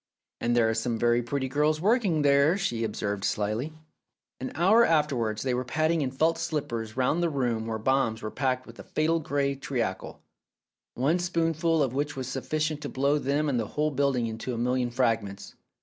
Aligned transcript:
"And 0.39 0.55
there 0.55 0.67
are 0.67 0.73
some 0.73 0.97
very 0.97 1.21
pretty 1.21 1.47
girls 1.47 1.79
working 1.79 2.23
there," 2.23 2.57
she 2.57 2.83
observed 2.83 3.23
slyly. 3.23 3.71
An 4.39 4.51
hour 4.55 4.83
afterwards 4.83 5.43
they 5.43 5.53
were 5.53 5.63
padding 5.63 6.01
in 6.01 6.09
felt 6.09 6.39
slippers 6.39 6.97
round 6.97 7.21
the 7.21 7.29
room 7.29 7.67
where 7.67 7.77
bombs 7.77 8.23
were 8.23 8.31
packed 8.31 8.65
with 8.65 8.79
a 8.79 8.83
fatal 8.83 9.19
grey 9.19 9.53
treacle, 9.53 10.23
one 10.95 11.19
spoonful 11.19 11.83
of 11.83 11.93
which 11.93 12.15
was 12.15 12.27
sufficient 12.27 12.81
to 12.81 12.89
blow 12.89 13.19
them 13.19 13.47
and 13.47 13.59
the 13.59 13.67
whole 13.77 13.91
building 13.91 14.25
into 14.25 14.55
a 14.55 14.57
million 14.57 14.89
fragments. 14.89 15.53